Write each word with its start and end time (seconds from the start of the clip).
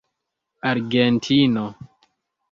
argentino 0.69 1.65